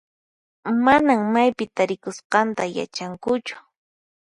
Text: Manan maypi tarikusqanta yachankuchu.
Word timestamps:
Manan 0.85 1.21
maypi 1.33 1.63
tarikusqanta 1.75 2.63
yachankuchu. 2.77 3.55